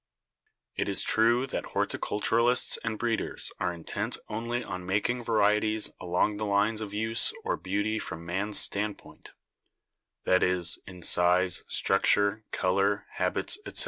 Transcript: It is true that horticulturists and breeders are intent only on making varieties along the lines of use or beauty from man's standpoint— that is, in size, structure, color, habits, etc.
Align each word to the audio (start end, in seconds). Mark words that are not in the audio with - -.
It 0.75 0.89
is 0.89 1.03
true 1.03 1.45
that 1.45 1.67
horticulturists 1.75 2.77
and 2.83 2.97
breeders 2.97 3.51
are 3.59 3.71
intent 3.71 4.17
only 4.29 4.63
on 4.63 4.83
making 4.83 5.21
varieties 5.23 5.91
along 5.99 6.37
the 6.37 6.45
lines 6.47 6.81
of 6.81 6.91
use 6.91 7.31
or 7.43 7.55
beauty 7.55 7.99
from 7.99 8.25
man's 8.25 8.57
standpoint— 8.57 9.29
that 10.25 10.41
is, 10.41 10.79
in 10.87 11.03
size, 11.03 11.61
structure, 11.67 12.43
color, 12.51 13.05
habits, 13.17 13.59
etc. 13.63 13.79